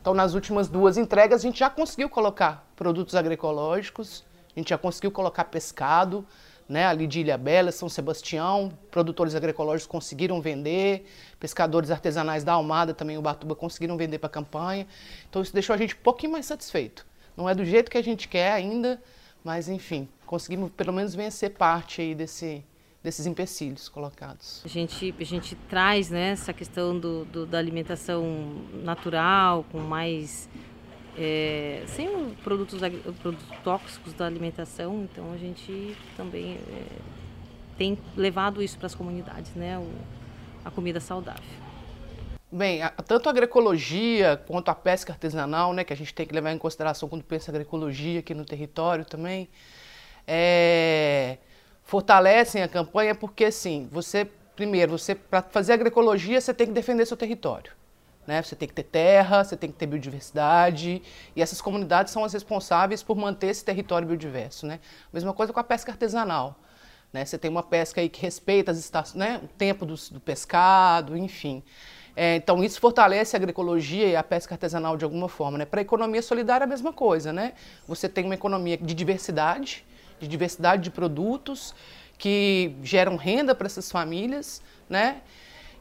Então, 0.00 0.12
nas 0.12 0.34
últimas 0.34 0.68
duas 0.68 0.96
entregas, 0.98 1.40
a 1.40 1.42
gente 1.42 1.60
já 1.60 1.70
conseguiu 1.70 2.08
colocar 2.08 2.66
produtos 2.74 3.14
agroecológicos, 3.14 4.24
a 4.54 4.58
gente 4.58 4.70
já 4.70 4.78
conseguiu 4.78 5.10
colocar 5.10 5.44
pescado, 5.44 6.26
né, 6.68 6.86
ali 6.86 7.06
de 7.06 7.20
Ilha 7.20 7.36
Bela, 7.36 7.72
São 7.72 7.88
Sebastião, 7.88 8.72
produtores 8.90 9.34
agroecológicos 9.34 9.86
conseguiram 9.86 10.40
vender, 10.40 11.06
pescadores 11.38 11.90
artesanais 11.90 12.44
da 12.44 12.52
Almada, 12.54 12.94
também 12.94 13.18
o 13.18 13.22
Batuba, 13.22 13.54
conseguiram 13.54 13.96
vender 13.96 14.18
para 14.18 14.28
a 14.28 14.30
campanha. 14.30 14.86
Então, 15.28 15.42
isso 15.42 15.52
deixou 15.52 15.74
a 15.74 15.76
gente 15.76 15.94
um 15.94 16.02
pouquinho 16.02 16.32
mais 16.32 16.46
satisfeito. 16.46 17.06
Não 17.36 17.48
é 17.48 17.54
do 17.54 17.64
jeito 17.64 17.90
que 17.90 17.98
a 17.98 18.02
gente 18.02 18.28
quer 18.28 18.52
ainda, 18.52 19.02
mas 19.44 19.68
enfim, 19.68 20.08
conseguimos 20.26 20.70
pelo 20.72 20.92
menos 20.92 21.14
vencer 21.14 21.50
parte 21.50 22.00
aí 22.00 22.14
desse, 22.14 22.64
desses 23.02 23.26
empecilhos 23.26 23.88
colocados. 23.88 24.62
A 24.64 24.68
gente, 24.68 25.14
a 25.18 25.24
gente 25.24 25.54
traz 25.68 26.10
né, 26.10 26.30
essa 26.30 26.52
questão 26.52 26.98
do, 26.98 27.24
do 27.24 27.46
da 27.46 27.58
alimentação 27.58 28.24
natural, 28.82 29.64
com 29.70 29.80
mais. 29.80 30.48
É, 31.16 31.82
sem 31.88 32.30
produtos, 32.42 32.80
produtos 33.20 33.46
tóxicos 33.62 34.14
da 34.14 34.26
alimentação, 34.26 35.02
então 35.04 35.30
a 35.32 35.36
gente 35.36 35.94
também 36.16 36.54
é, 36.54 36.86
tem 37.76 37.98
levado 38.16 38.62
isso 38.62 38.78
para 38.78 38.86
as 38.86 38.94
comunidades, 38.94 39.54
né, 39.54 39.78
o, 39.78 39.90
a 40.64 40.70
comida 40.70 41.00
saudável. 41.00 41.42
Bem, 42.50 42.82
a, 42.82 42.90
tanto 42.90 43.28
a 43.28 43.30
agroecologia 43.30 44.42
quanto 44.46 44.70
a 44.70 44.74
pesca 44.74 45.12
artesanal, 45.12 45.74
né, 45.74 45.84
que 45.84 45.92
a 45.92 45.96
gente 45.96 46.14
tem 46.14 46.26
que 46.26 46.34
levar 46.34 46.52
em 46.52 46.58
consideração 46.58 47.08
quando 47.08 47.24
pensa 47.24 47.50
agroecologia 47.50 48.20
aqui 48.20 48.32
no 48.32 48.44
território 48.44 49.04
também, 49.04 49.48
é, 50.26 51.38
fortalecem 51.82 52.62
a 52.62 52.68
campanha 52.68 53.14
porque, 53.14 53.46
assim, 53.46 53.88
você, 53.90 54.26
primeiro, 54.56 54.92
você 54.92 55.14
para 55.14 55.42
fazer 55.42 55.74
agroecologia, 55.74 56.40
você 56.40 56.54
tem 56.54 56.66
que 56.66 56.72
defender 56.72 57.04
seu 57.04 57.16
território. 57.16 57.72
Né? 58.26 58.42
Você 58.42 58.54
tem 58.54 58.68
que 58.68 58.74
ter 58.74 58.84
terra, 58.84 59.42
você 59.42 59.56
tem 59.56 59.70
que 59.70 59.76
ter 59.76 59.86
biodiversidade, 59.86 61.02
e 61.34 61.42
essas 61.42 61.60
comunidades 61.60 62.12
são 62.12 62.24
as 62.24 62.32
responsáveis 62.32 63.02
por 63.02 63.16
manter 63.16 63.48
esse 63.48 63.64
território 63.64 64.06
biodiverso. 64.06 64.66
Né? 64.66 64.80
Mesma 65.12 65.32
coisa 65.32 65.52
com 65.52 65.60
a 65.60 65.64
pesca 65.64 65.92
artesanal. 65.92 66.56
Né? 67.12 67.24
Você 67.24 67.36
tem 67.36 67.50
uma 67.50 67.62
pesca 67.62 68.00
aí 68.00 68.08
que 68.08 68.22
respeita 68.22 68.70
as 68.70 68.78
estações, 68.78 69.16
né? 69.16 69.40
o 69.42 69.48
tempo 69.48 69.84
do, 69.84 69.94
do 69.94 70.20
pescado, 70.20 71.16
enfim. 71.16 71.62
É, 72.14 72.36
então, 72.36 72.62
isso 72.62 72.78
fortalece 72.78 73.34
a 73.34 73.38
agroecologia 73.38 74.06
e 74.06 74.16
a 74.16 74.22
pesca 74.22 74.54
artesanal 74.54 74.96
de 74.96 75.04
alguma 75.04 75.28
forma. 75.28 75.58
Né? 75.58 75.64
Para 75.64 75.80
a 75.80 75.82
economia 75.82 76.22
solidária, 76.22 76.64
a 76.64 76.68
mesma 76.68 76.92
coisa. 76.92 77.32
Né? 77.32 77.54
Você 77.88 78.08
tem 78.08 78.24
uma 78.24 78.34
economia 78.34 78.76
de 78.76 78.94
diversidade, 78.94 79.84
de 80.20 80.28
diversidade 80.28 80.82
de 80.82 80.90
produtos 80.90 81.74
que 82.22 82.76
geram 82.84 83.16
renda 83.16 83.54
para 83.54 83.66
essas 83.66 83.90
famílias, 83.90 84.62
né? 84.88 85.22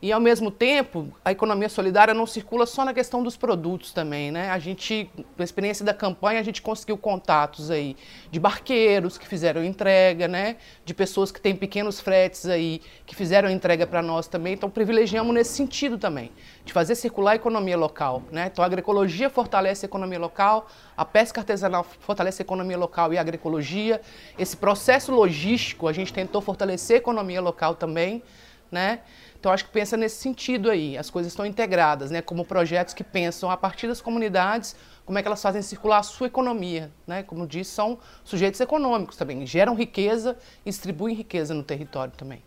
E, 0.01 0.12
ao 0.12 0.20
mesmo 0.20 0.50
tempo, 0.50 1.13
a 1.24 1.31
economia 1.31 1.70
solidária 1.70 2.12
não 2.12 2.25
circula 2.25 2.65
só 2.65 2.84
na 2.84 2.91
questão 2.91 3.22
dos 3.22 3.38
produtos 3.38 3.93
também, 3.93 4.31
né? 4.31 4.50
A 4.50 4.58
gente, 4.58 5.08
na 5.38 5.43
experiência 5.43 5.86
da 5.86 5.93
campanha, 5.93 6.39
a 6.39 6.43
gente 6.43 6.60
conseguiu 6.60 6.98
contatos 6.98 7.70
aí 7.70 7.96
de 8.31 8.39
barqueiros 8.39 9.20
que 9.20 9.27
fizeram 9.27 9.63
entrega, 9.63 10.27
né? 10.27 10.55
De 10.84 10.91
pessoas 10.91 11.31
que 11.31 11.39
têm 11.39 11.55
pequenos 11.55 12.00
fretes 12.00 12.48
aí, 12.48 12.81
que 13.05 13.15
fizeram 13.15 13.48
entrega 13.48 13.86
para 13.86 14.01
nós 14.01 14.27
também. 14.27 14.53
Então, 14.53 14.72
privilegiamos 14.72 15.36
nesse 15.36 15.53
sentido 15.53 16.00
também, 16.00 16.31
de 16.65 16.74
fazer 16.74 16.96
circular 16.96 17.34
a 17.34 17.36
economia 17.36 17.77
local, 17.77 18.24
né? 18.31 18.50
Então, 18.51 18.63
a 18.63 18.65
agroecologia 18.65 19.29
fortalece 19.29 19.86
a 19.86 19.88
economia 19.88 20.17
local, 20.17 20.67
a 20.98 21.05
pesca 21.05 21.41
artesanal 21.41 21.86
fortalece 22.00 22.41
a 22.41 22.43
economia 22.43 22.77
local 22.77 23.13
e 23.13 23.20
a 23.20 23.22
agroecologia. 23.22 24.01
Esse 24.39 24.58
processo 24.58 25.12
logístico, 25.12 25.88
a 25.88 25.93
gente 25.93 26.12
tentou 26.12 26.41
fortalecer 26.41 26.96
a 26.96 26.98
economia 26.98 27.39
local 27.39 27.75
também, 27.75 28.24
né? 28.72 29.01
Então, 29.40 29.51
acho 29.51 29.66
que 29.66 29.72
pensa 29.72 29.98
nesse 29.98 30.18
sentido 30.18 30.70
aí. 30.70 30.98
As 30.98 31.10
coisas 31.10 31.32
estão 31.32 31.46
integradas, 31.46 32.12
né? 32.12 32.22
Como 32.22 32.46
projetos 32.46 32.94
que 32.94 33.04
pensam 33.04 33.51
a 33.51 33.58
partir 33.58 33.88
das 33.88 34.00
comunidades, 34.00 34.75
como 35.06 35.18
é 35.18 35.22
que 35.22 35.28
elas 35.28 35.42
fazem 35.42 35.62
circular 35.62 35.98
a 35.98 36.04
sua 36.04 36.28
economia, 36.28 36.92
né? 37.06 37.24
Como 37.24 37.46
disse, 37.46 37.72
são 37.72 38.00
sujeitos 38.24 38.62
econômicos 38.62 39.18
também, 39.18 39.46
geram 39.46 39.75
riqueza 39.75 40.38
distribuem 40.63 41.16
riqueza 41.16 41.54
no 41.54 41.63
território 41.63 42.13
também. 42.16 42.42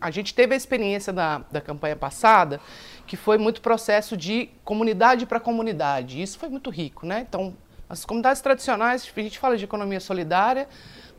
A 0.00 0.10
gente 0.10 0.34
teve 0.34 0.52
a 0.52 0.56
experiência 0.56 1.12
da, 1.12 1.38
da 1.50 1.60
campanha 1.60 1.94
passada, 1.94 2.60
que 3.06 3.16
foi 3.16 3.38
muito 3.38 3.60
processo 3.60 4.16
de 4.16 4.50
comunidade 4.64 5.26
para 5.26 5.38
comunidade. 5.38 6.20
Isso 6.20 6.38
foi 6.38 6.48
muito 6.48 6.70
rico, 6.70 7.06
né? 7.06 7.24
Então, 7.28 7.56
as 7.88 8.04
comunidades 8.04 8.42
tradicionais, 8.42 9.10
a 9.16 9.20
gente 9.20 9.38
fala 9.38 9.56
de 9.56 9.64
economia 9.64 10.00
solidária, 10.00 10.68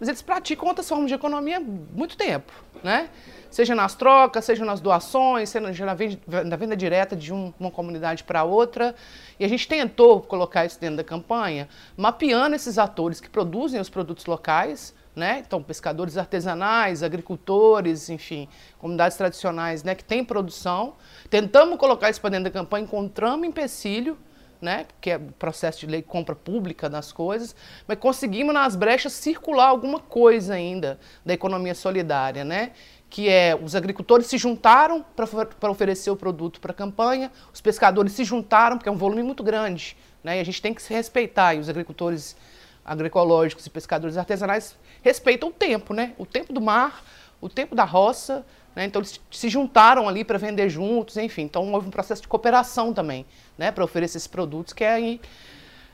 mas 0.03 0.09
eles 0.09 0.21
praticam 0.21 0.67
outras 0.67 0.89
formas 0.89 1.07
de 1.07 1.13
economia 1.13 1.57
há 1.57 1.61
muito 1.61 2.17
tempo, 2.17 2.51
né? 2.83 3.09
seja 3.49 3.73
nas 3.73 3.95
trocas, 3.95 4.43
seja 4.43 4.65
nas 4.65 4.81
doações, 4.81 5.47
seja 5.47 5.85
na 5.85 5.93
venda, 5.93 6.43
na 6.43 6.57
venda 6.57 6.75
direta 6.75 7.15
de 7.15 7.31
um, 7.31 7.53
uma 7.57 7.71
comunidade 7.71 8.25
para 8.25 8.43
outra. 8.43 8.93
E 9.39 9.45
a 9.45 9.47
gente 9.47 9.65
tentou 9.65 10.19
colocar 10.19 10.65
isso 10.65 10.77
dentro 10.77 10.97
da 10.97 11.05
campanha, 11.05 11.69
mapeando 11.95 12.53
esses 12.53 12.77
atores 12.77 13.21
que 13.21 13.29
produzem 13.29 13.79
os 13.79 13.89
produtos 13.89 14.25
locais, 14.25 14.93
né? 15.15 15.41
Então, 15.47 15.63
pescadores 15.63 16.17
artesanais, 16.17 17.01
agricultores, 17.01 18.09
enfim, 18.09 18.49
comunidades 18.77 19.15
tradicionais, 19.15 19.83
né, 19.85 19.95
que 19.95 20.03
têm 20.03 20.25
produção. 20.25 20.95
Tentamos 21.29 21.77
colocar 21.77 22.09
isso 22.09 22.19
para 22.19 22.31
dentro 22.31 22.45
da 22.45 22.51
campanha, 22.51 22.83
encontramos 22.83 23.47
empecilho, 23.47 24.17
né, 24.63 24.87
que 25.01 25.11
é 25.11 25.19
processo 25.19 25.81
de 25.81 25.87
lei 25.87 26.01
compra 26.01 26.33
pública 26.33 26.89
das 26.89 27.11
coisas, 27.11 27.53
mas 27.85 27.99
conseguimos 27.99 28.53
nas 28.53 28.77
brechas 28.77 29.11
circular 29.11 29.67
alguma 29.67 29.99
coisa 29.99 30.53
ainda 30.53 30.97
da 31.25 31.33
economia 31.33 31.75
solidária, 31.75 32.45
né? 32.45 32.71
que 33.09 33.29
é 33.29 33.55
os 33.55 33.75
agricultores 33.75 34.25
se 34.25 34.39
juntaram 34.39 35.05
para 35.15 35.69
oferecer 35.69 36.09
o 36.09 36.15
produto 36.15 36.59
para 36.59 36.71
a 36.71 36.73
campanha, 36.73 37.31
os 37.53 37.61
pescadores 37.61 38.13
se 38.13 38.23
juntaram, 38.23 38.77
porque 38.77 38.89
é 38.89 38.91
um 38.91 38.97
volume 38.97 39.21
muito 39.21 39.43
grande, 39.43 39.95
né? 40.23 40.37
e 40.37 40.39
a 40.39 40.43
gente 40.43 40.59
tem 40.61 40.73
que 40.73 40.81
se 40.81 40.93
respeitar, 40.93 41.53
e 41.53 41.59
os 41.59 41.69
agricultores 41.69 42.35
agroecológicos 42.83 43.65
e 43.65 43.69
pescadores 43.69 44.17
artesanais 44.17 44.75
respeitam 45.03 45.49
o 45.49 45.51
tempo, 45.51 45.93
né? 45.93 46.13
o 46.17 46.25
tempo 46.25 46.53
do 46.53 46.61
mar, 46.61 47.03
o 47.41 47.49
tempo 47.49 47.75
da 47.75 47.83
roça, 47.83 48.45
né? 48.75 48.85
então 48.85 49.01
eles 49.01 49.19
se 49.31 49.49
juntaram 49.49 50.07
ali 50.07 50.23
para 50.23 50.37
vender 50.37 50.69
juntos, 50.69 51.17
enfim, 51.17 51.43
então 51.43 51.71
houve 51.73 51.87
um 51.87 51.91
processo 51.91 52.21
de 52.21 52.27
cooperação 52.27 52.93
também, 52.93 53.25
né? 53.57 53.71
para 53.71 53.83
oferecer 53.83 54.17
esses 54.17 54.27
produtos, 54.27 54.73
que 54.73 54.83
é 54.83 54.93
aí 54.93 55.21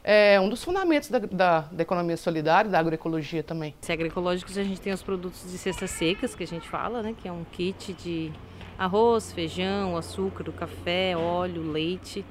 é 0.03 0.39
um 0.39 0.49
dos 0.49 0.63
fundamentos 0.63 1.09
da, 1.09 1.19
da, 1.19 1.59
da, 1.59 1.83
economia 1.83 2.15
solidária, 2.15 2.71
da 2.71 2.79
agroecologia 2.79 3.43
também. 3.43 3.75
Se 3.81 3.91
agroecológicos, 3.91 4.57
a 4.57 4.63
gente 4.63 4.79
tem 4.79 4.93
os 4.93 5.03
produtos 5.03 5.51
de 5.51 5.57
cestas 5.57 5.91
secas, 5.91 6.33
que 6.33 6.43
a 6.43 6.47
gente 6.47 6.67
fala, 6.67 7.03
né? 7.03 7.13
Que 7.21 7.27
é 7.27 7.31
um 7.31 7.43
kit 7.43 7.93
de 7.93 8.31
arroz, 8.77 9.33
feijão, 9.33 9.97
açúcar, 9.97 10.49
café, 10.53 11.15
óleo, 11.17 11.69
leite, 11.69 12.25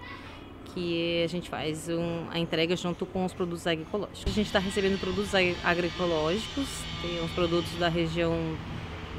que 0.67 1.23
a 1.23 1.29
gente 1.29 1.49
faz 1.51 1.89
um, 1.89 2.27
a 2.31 2.39
entrega 2.39 2.75
junto 2.75 3.05
com 3.05 3.25
os 3.25 3.35
produtos 3.35 3.67
agroecológicos. 3.67 4.25
A 4.27 4.31
gente 4.31 4.47
está 4.47 4.59
recebendo 4.59 4.99
produtos 4.99 5.35
agroecológicos, 5.63 6.69
tem 7.03 7.23
uns 7.23 7.31
produtos 7.33 7.73
da 7.79 7.89
região 7.89 8.35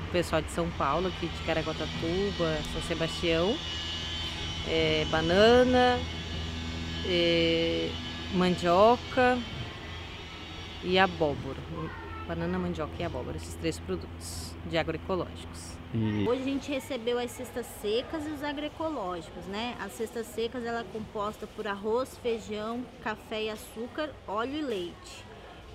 pessoal 0.10 0.42
de 0.42 0.52
São 0.52 0.70
Paulo, 0.72 1.08
aqui 1.08 1.28
de 1.28 1.42
Caraguatatuba, 1.44 2.58
São 2.74 2.82
Sebastião, 2.88 3.56
é, 4.68 5.06
banana, 5.10 6.00
é, 7.06 7.90
mandioca 8.34 9.38
e 10.84 10.98
abóbora. 10.98 11.60
banana, 12.28 12.60
mandioca 12.60 12.94
e 13.00 13.04
abóbora, 13.04 13.38
esses 13.38 13.56
três 13.56 13.80
produtos 13.80 14.54
de 14.66 14.78
agroecológicos. 14.78 15.78
E... 15.94 16.28
Hoje 16.28 16.42
a 16.42 16.46
gente 16.46 16.72
recebeu 16.72 17.18
as 17.18 17.32
cestas 17.32 17.66
secas 17.82 18.28
e 18.28 18.30
os 18.30 18.44
agroecológicos, 18.44 19.46
né? 19.46 19.76
As 19.80 19.94
cestas 19.94 20.28
secas 20.28 20.64
ela 20.64 20.82
é 20.82 20.86
composta 20.94 21.48
por 21.48 21.68
arroz, 21.68 22.18
feijão, 22.22 22.86
café 23.04 23.46
e 23.46 23.50
açúcar, 23.50 24.12
óleo 24.28 24.60
e 24.60 24.62
leite. 24.62 25.26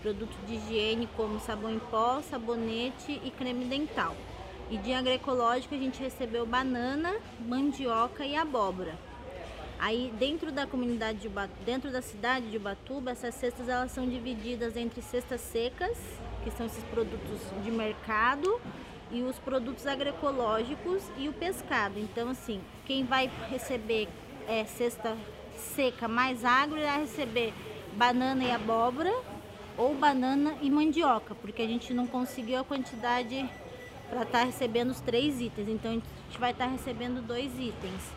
Produtos 0.04 0.36
de 0.46 0.56
higiene 0.56 1.08
como 1.16 1.40
sabão 1.40 1.72
em 1.72 1.78
pó, 1.78 2.20
sabonete 2.20 3.18
e 3.24 3.30
creme 3.30 3.64
dental. 3.64 4.14
E 4.70 4.76
de 4.76 4.92
agroecológico 4.92 5.74
a 5.74 5.78
gente 5.78 5.98
recebeu 5.98 6.44
banana, 6.44 7.16
mandioca 7.40 8.26
e 8.26 8.36
abóbora. 8.36 8.98
Aí 9.78 10.12
dentro 10.18 10.52
da 10.52 10.66
comunidade 10.66 11.20
de 11.20 11.30
dentro 11.64 11.90
da 11.90 12.02
cidade 12.02 12.50
de 12.50 12.58
Ubatuba, 12.58 13.12
essas 13.12 13.34
cestas 13.34 13.66
elas 13.66 13.92
são 13.92 14.06
divididas 14.06 14.76
entre 14.76 15.00
cestas 15.00 15.40
secas, 15.40 15.96
que 16.44 16.50
são 16.50 16.66
esses 16.66 16.84
produtos 16.84 17.40
de 17.64 17.70
mercado, 17.70 18.60
e 19.10 19.22
os 19.22 19.38
produtos 19.38 19.86
agroecológicos 19.86 21.02
e 21.16 21.30
o 21.30 21.32
pescado. 21.32 21.98
Então 21.98 22.28
assim, 22.28 22.60
quem 22.84 23.06
vai 23.06 23.30
receber 23.48 24.06
é, 24.46 24.66
cesta 24.66 25.16
seca 25.56 26.06
mais 26.06 26.44
agro 26.44 26.78
irá 26.78 26.98
receber 26.98 27.54
banana 27.96 28.44
e 28.44 28.50
abóbora 28.50 29.10
ou 29.76 29.94
banana 29.94 30.54
e 30.62 30.70
mandioca, 30.70 31.34
porque 31.34 31.62
a 31.62 31.66
gente 31.66 31.92
não 31.92 32.06
conseguiu 32.06 32.60
a 32.60 32.64
quantidade 32.64 33.48
para 34.08 34.22
estar 34.22 34.38
tá 34.40 34.44
recebendo 34.44 34.90
os 34.90 35.00
três 35.00 35.40
itens. 35.40 35.68
Então 35.68 35.90
a 35.90 35.94
gente 35.94 36.38
vai 36.38 36.52
estar 36.52 36.66
tá 36.66 36.70
recebendo 36.70 37.20
dois 37.26 37.52
itens. 37.58 38.12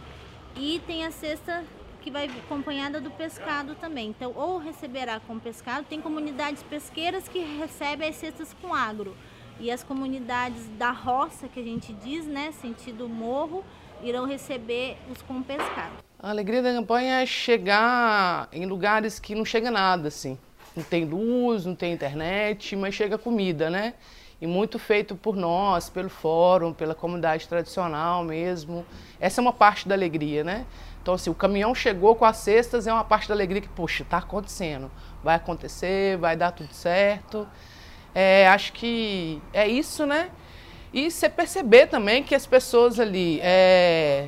E 0.55 0.81
tem 0.85 1.05
a 1.05 1.11
cesta 1.11 1.63
que 2.01 2.11
vai 2.11 2.25
acompanhada 2.25 3.01
do 3.01 3.11
pescado 3.11 3.75
também. 3.75 4.09
Então, 4.09 4.31
ou 4.35 4.57
receberá 4.57 5.19
com 5.19 5.37
pescado, 5.37 5.85
tem 5.89 6.01
comunidades 6.01 6.63
pesqueiras 6.63 7.27
que 7.27 7.39
recebem 7.39 8.09
as 8.09 8.15
cestas 8.15 8.55
com 8.61 8.73
agro. 8.73 9.15
E 9.59 9.69
as 9.69 9.83
comunidades 9.83 10.67
da 10.77 10.91
roça, 10.91 11.47
que 11.47 11.59
a 11.59 11.63
gente 11.63 11.91
diz, 11.91 12.25
né, 12.25 12.51
sentido 12.53 13.09
morro, 13.09 13.63
irão 14.03 14.25
receber 14.25 14.97
os 15.11 15.21
com 15.21 15.41
pescado. 15.41 15.95
A 16.19 16.29
alegria 16.29 16.61
da 16.61 16.71
campanha 16.71 17.21
é 17.21 17.25
chegar 17.25 18.47
em 18.51 18.65
lugares 18.65 19.19
que 19.19 19.35
não 19.35 19.43
chega 19.43 19.69
nada, 19.69 20.07
assim. 20.07 20.37
Não 20.77 20.83
tem 20.83 21.03
luz, 21.03 21.65
não 21.65 21.75
tem 21.75 21.91
internet, 21.91 22.75
mas 22.75 22.95
chega 22.95 23.17
comida, 23.17 23.69
né? 23.69 23.95
e 24.39 24.45
muito 24.45 24.77
feito 24.77 25.15
por 25.15 25.35
nós, 25.35 25.89
pelo 25.89 26.09
fórum, 26.09 26.71
pela 26.71 26.93
comunidade 26.93 27.47
tradicional 27.47 28.23
mesmo. 28.23 28.85
Essa 29.19 29.41
é 29.41 29.43
uma 29.43 29.53
parte 29.53 29.87
da 29.87 29.95
alegria, 29.95 30.43
né? 30.43 30.65
Então, 31.01 31.13
assim, 31.13 31.29
o 31.29 31.35
caminhão 31.35 31.73
chegou 31.73 32.15
com 32.15 32.25
as 32.25 32.37
cestas, 32.37 32.85
é 32.85 32.93
uma 32.93 33.03
parte 33.03 33.27
da 33.27 33.33
alegria 33.33 33.61
que, 33.61 33.69
puxa, 33.69 34.03
está 34.03 34.17
acontecendo, 34.17 34.91
vai 35.23 35.35
acontecer, 35.35 36.17
vai 36.17 36.35
dar 36.35 36.51
tudo 36.51 36.71
certo. 36.73 37.47
É, 38.13 38.47
acho 38.49 38.73
que 38.73 39.41
é 39.53 39.67
isso, 39.67 40.05
né? 40.05 40.29
E 40.93 41.09
você 41.09 41.29
perceber 41.29 41.87
também 41.87 42.23
que 42.23 42.35
as 42.35 42.45
pessoas 42.45 42.99
ali 42.99 43.39
é, 43.41 44.27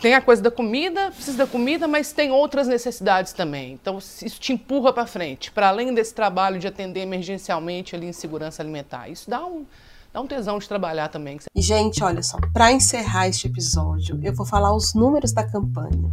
tem 0.00 0.14
a 0.14 0.20
coisa 0.20 0.42
da 0.42 0.50
comida, 0.50 1.10
precisa 1.10 1.36
da 1.36 1.46
comida, 1.46 1.86
mas 1.86 2.12
tem 2.12 2.30
outras 2.30 2.66
necessidades 2.66 3.32
também. 3.32 3.72
Então 3.72 3.98
isso 3.98 4.40
te 4.40 4.52
empurra 4.52 4.92
para 4.92 5.06
frente, 5.06 5.50
para 5.50 5.68
além 5.68 5.92
desse 5.94 6.14
trabalho 6.14 6.58
de 6.58 6.66
atender 6.66 7.00
emergencialmente 7.00 7.94
ali 7.94 8.06
em 8.06 8.12
segurança 8.12 8.62
alimentar. 8.62 9.08
Isso 9.08 9.28
dá 9.28 9.44
um 9.44 9.66
dá 10.12 10.20
um 10.20 10.26
tesão 10.26 10.58
de 10.58 10.68
trabalhar 10.68 11.08
também. 11.08 11.38
E 11.54 11.62
gente, 11.62 12.02
olha 12.02 12.22
só, 12.22 12.38
para 12.52 12.72
encerrar 12.72 13.28
este 13.28 13.46
episódio, 13.46 14.18
eu 14.22 14.34
vou 14.34 14.44
falar 14.44 14.74
os 14.74 14.92
números 14.94 15.32
da 15.32 15.44
campanha, 15.44 16.10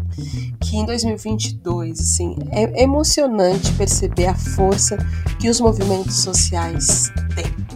que 0.62 0.78
em 0.78 0.86
2022, 0.86 2.00
assim, 2.00 2.36
é 2.52 2.84
emocionante 2.84 3.74
perceber 3.74 4.28
a 4.28 4.36
força 4.36 4.98
que 5.40 5.50
os 5.50 5.60
movimentos 5.60 6.18
sociais 6.18 7.12
têm. 7.36 7.67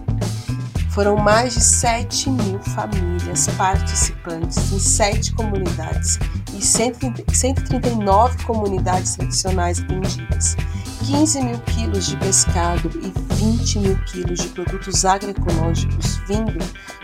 Foram 0.92 1.16
mais 1.16 1.54
de 1.54 1.62
7 1.62 2.30
mil 2.30 2.60
famílias 2.60 3.48
participantes 3.58 4.74
em 4.74 4.80
sete 4.80 5.34
comunidades 5.34 6.20
e 6.54 6.62
139 6.62 8.44
comunidades 8.44 9.16
tradicionais 9.16 9.80
atendidas, 9.80 10.58
15 11.06 11.44
mil 11.44 11.60
quilos 11.60 12.08
de 12.08 12.18
pescado 12.18 12.92
e 13.02 13.36
20 13.36 13.80
mil 13.80 13.98
quilos 14.04 14.42
de 14.42 14.50
produtos 14.50 15.06
agroecológicos 15.06 16.18
vindo 16.28 16.60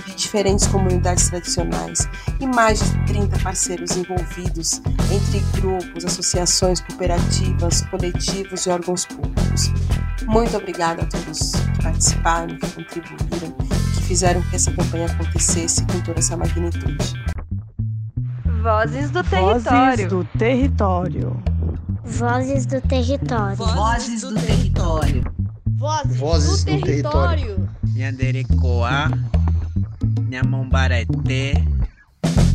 de 0.05 0.15
diferentes 0.15 0.67
comunidades 0.67 1.29
tradicionais 1.29 2.09
e 2.41 2.45
mais 2.45 2.79
de 2.79 3.05
30 3.05 3.39
parceiros 3.39 3.95
envolvidos 3.95 4.81
entre 5.09 5.39
grupos, 5.61 6.03
associações, 6.03 6.81
cooperativas, 6.81 7.83
coletivos 7.83 8.65
e 8.65 8.69
órgãos 8.69 9.05
públicos. 9.05 9.71
Muito 10.27 10.57
obrigada 10.57 11.03
a 11.03 11.05
todos 11.05 11.53
que 11.53 11.83
participaram, 11.83 12.57
que 12.57 12.69
contribuíram, 12.71 13.66
fizeram 14.07 14.41
que 14.43 14.55
essa 14.55 14.71
campanha 14.71 15.05
acontecesse 15.07 15.85
com 15.85 15.99
toda 16.01 16.19
essa 16.19 16.37
magnitude. 16.37 16.97
Vozes 18.63 19.11
do 19.11 19.23
território. 19.23 19.59
Vozes 19.63 20.07
do 20.07 20.25
território. 20.39 21.43
Vozes 22.03 22.65
do 22.65 22.81
território. 22.81 23.55
Vozes 23.57 24.21
do 24.21 24.33
território. 24.33 25.37
Vozes, 25.77 26.63
do 26.63 26.81
território. 26.81 27.69
Nhanderecoa, 27.93 29.11
Nhamombarete, 30.27 31.53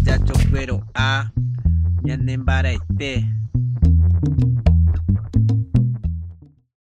Jachoqueroa, 0.04 1.30
Nhanembarete. 2.02 3.28